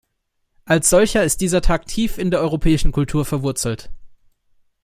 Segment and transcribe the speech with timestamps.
[0.65, 3.91] Als solcher ist dieser Tag tief in der europäischen Kultur verwurzelt.